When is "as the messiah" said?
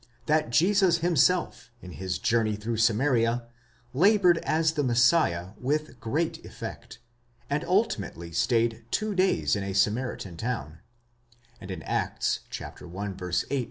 4.39-5.49